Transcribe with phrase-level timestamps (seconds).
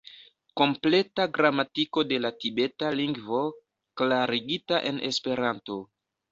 [0.61, 3.43] Kompleta Gramatiko de la Tibeta Lingvo
[4.03, 5.81] klarigita en Esperanto.